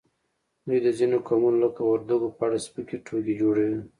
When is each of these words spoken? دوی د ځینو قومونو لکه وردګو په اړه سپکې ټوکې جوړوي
دوی 0.65 0.79
د 0.85 0.87
ځینو 0.97 1.17
قومونو 1.27 1.59
لکه 1.65 1.81
وردګو 1.85 2.27
په 2.37 2.41
اړه 2.47 2.57
سپکې 2.65 2.97
ټوکې 3.05 3.33
جوړوي 3.41 3.79